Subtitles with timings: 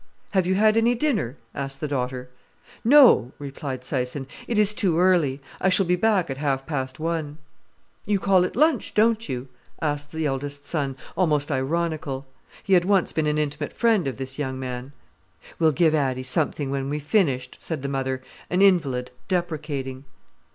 [0.31, 2.31] "Have you had any dinner?" asked the daughter.
[2.83, 4.25] "No," replied Syson.
[4.47, 5.39] "It is too early.
[5.61, 7.37] I shall be back at half past one."
[8.07, 9.47] "You call it lunch, don't you?"
[9.79, 12.25] asked the eldest son, almost ironical.
[12.63, 14.91] He had once been an intimate friend of this young man.
[15.59, 20.05] "We'll give Addy something when we've finished," said the mother, an invalid, deprecating.